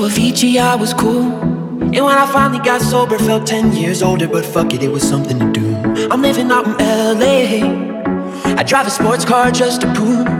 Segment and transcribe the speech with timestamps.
[0.00, 1.30] so Avicii, I was cool.
[1.82, 5.06] And when I finally got sober, felt 10 years older, but fuck it, it was
[5.06, 5.76] something to do.
[6.10, 8.54] I'm living out in LA.
[8.56, 10.39] I drive a sports car just to prove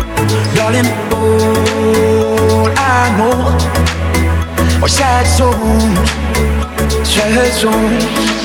[0.55, 3.37] Darling, all I know
[4.83, 6.09] are sad songs,
[7.07, 8.41] sad songs.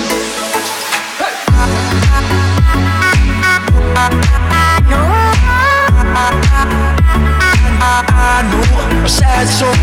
[9.07, 9.75] Sad song.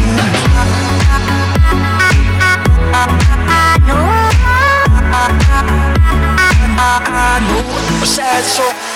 [7.05, 8.92] I know a sad song.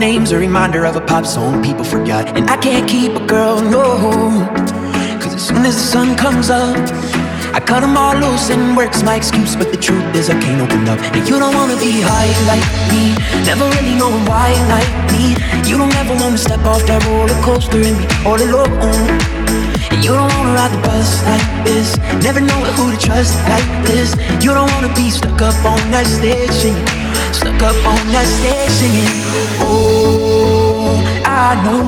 [0.00, 2.36] Name's a reminder of a pop song people forgot.
[2.36, 3.82] And I can't keep a girl, no.
[5.20, 6.76] Cause as soon as the sun comes up,
[7.52, 10.60] I cut them all loose and work's my excuse, but the truth is I can't
[10.62, 11.00] open up.
[11.14, 12.62] And you don't wanna be high like
[12.94, 15.34] me, never really knowing why like me.
[15.68, 18.70] You don't ever wanna step off that roller coaster and be all alone.
[19.90, 23.66] And you don't wanna ride the bus like this, never know who to trust like
[23.84, 24.14] this.
[24.44, 26.86] You don't wanna be stuck up on that stage singing,
[27.34, 29.10] stuck up on that stage singing.
[29.58, 31.82] Oh, I know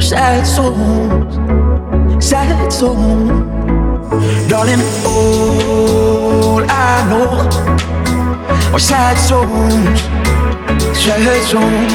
[0.00, 1.34] sad songs,
[2.24, 3.57] sad songs.
[4.48, 7.28] Darling, all I know
[8.72, 10.00] are sad songs,
[10.96, 11.92] sad songs.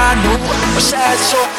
[0.00, 0.38] I know
[0.76, 1.58] a sad song.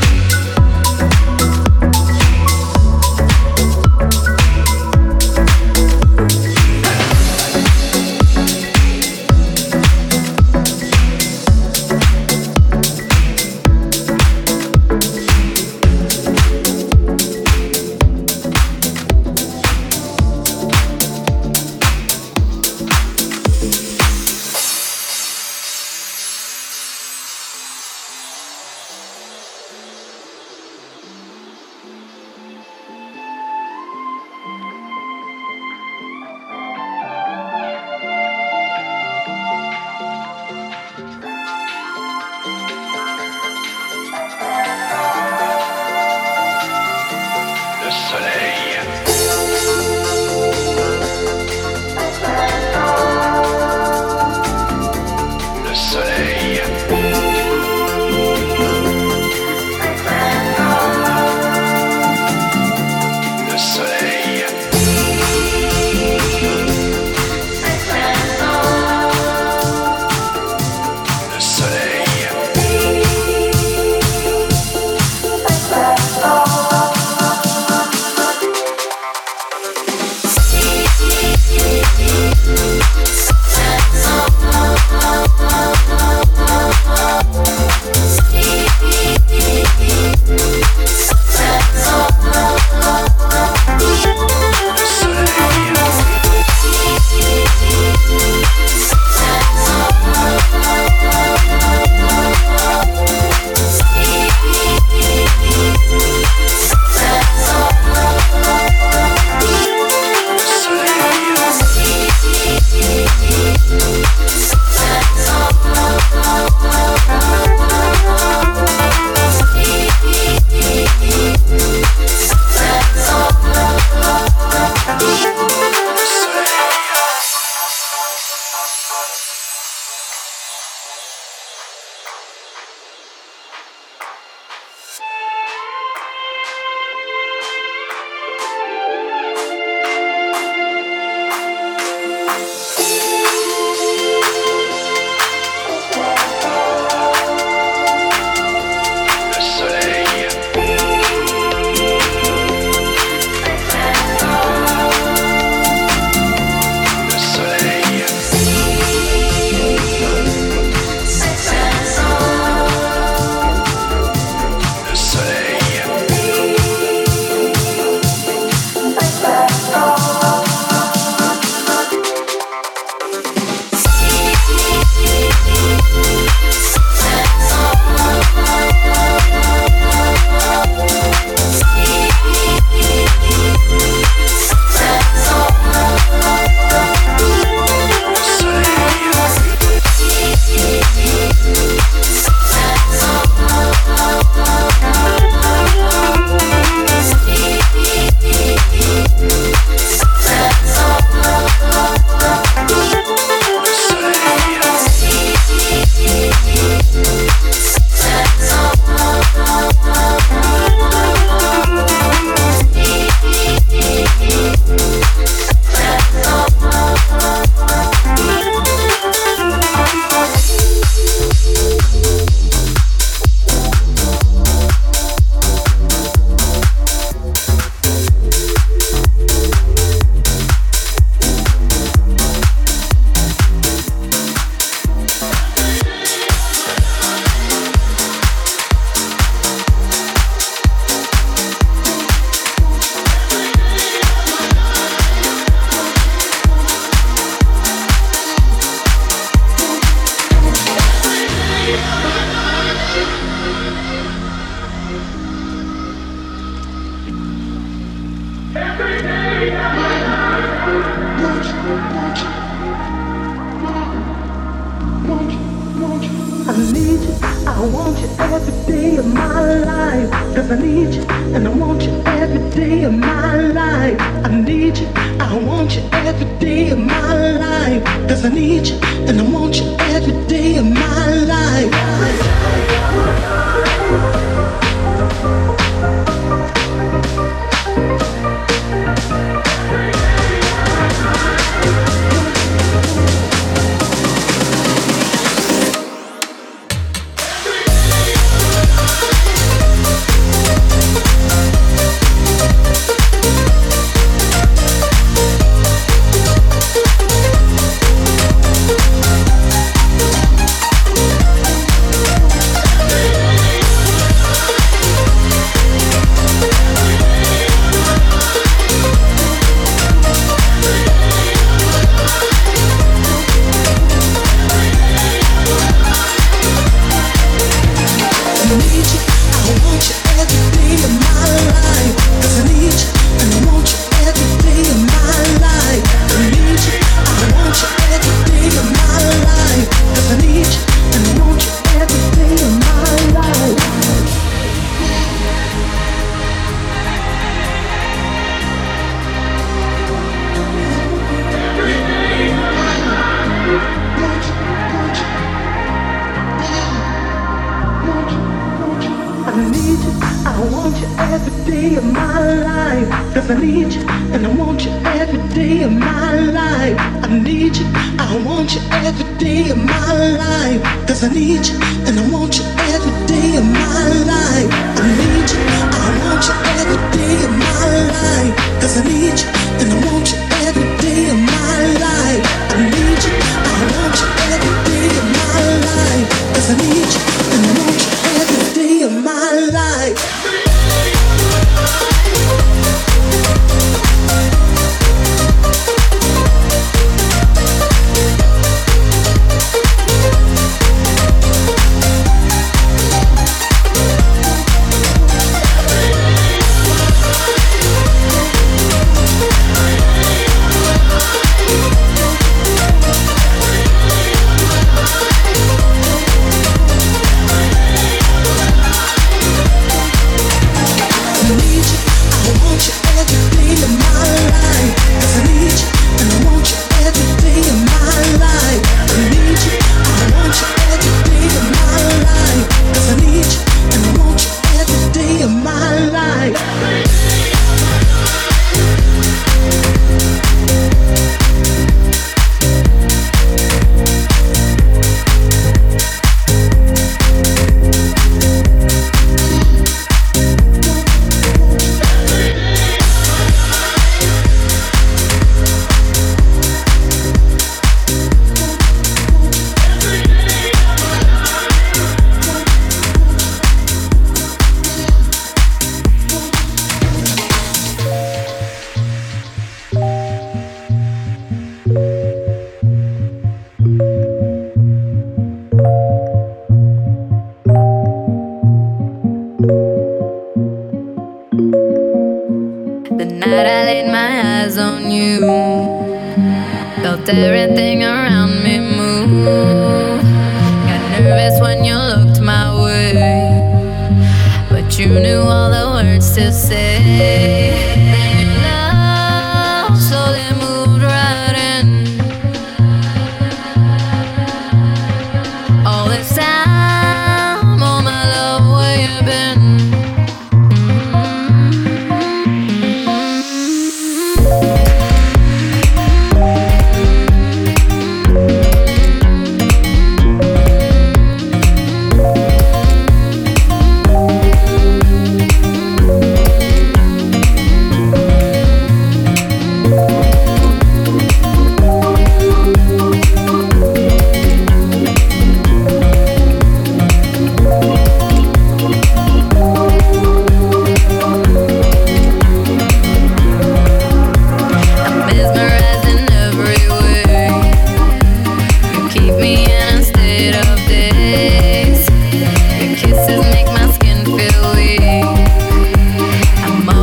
[268.33, 269.41] every day of my
[269.71, 270.09] life.
[270.35, 271.03] Cause I need you
[271.35, 273.99] and I want you every day of my life.
[274.25, 274.87] I need you,
[275.19, 277.13] I want you every day of my
[277.45, 277.83] life.
[278.07, 281.71] Cause I need you and I want you every day of my life.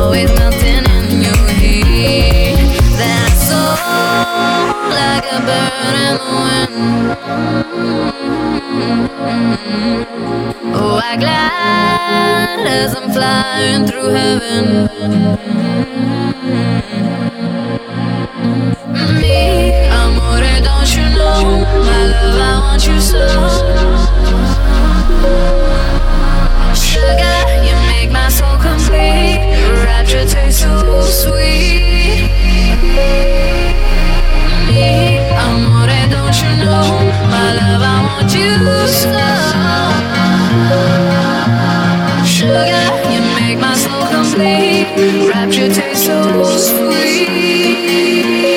[0.01, 2.57] always melting in your heat.
[4.99, 6.73] Like a bird in the wind.
[10.75, 14.65] Oh, I glide as I'm flying through heaven.
[19.19, 19.37] Me,
[19.99, 21.65] amore, don't you know?
[21.87, 23.68] My love, I want you so.
[44.11, 45.29] Complete.
[45.29, 48.48] Rapture tastes so sweet.